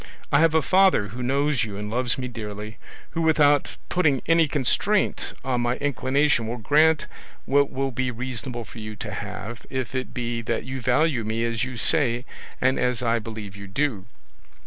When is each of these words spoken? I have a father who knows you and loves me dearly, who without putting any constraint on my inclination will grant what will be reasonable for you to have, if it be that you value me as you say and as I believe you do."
I 0.31 0.39
have 0.39 0.55
a 0.55 0.63
father 0.63 1.09
who 1.09 1.21
knows 1.21 1.63
you 1.63 1.77
and 1.77 1.87
loves 1.91 2.17
me 2.17 2.27
dearly, 2.27 2.79
who 3.11 3.21
without 3.21 3.77
putting 3.87 4.23
any 4.25 4.47
constraint 4.47 5.35
on 5.43 5.61
my 5.61 5.75
inclination 5.75 6.47
will 6.47 6.57
grant 6.57 7.05
what 7.45 7.69
will 7.69 7.91
be 7.91 8.09
reasonable 8.09 8.65
for 8.65 8.79
you 8.79 8.95
to 8.95 9.11
have, 9.11 9.63
if 9.69 9.93
it 9.93 10.11
be 10.11 10.41
that 10.41 10.63
you 10.65 10.81
value 10.81 11.23
me 11.23 11.45
as 11.45 11.63
you 11.63 11.77
say 11.77 12.25
and 12.59 12.79
as 12.79 13.03
I 13.03 13.19
believe 13.19 13.55
you 13.55 13.67
do." 13.67 14.05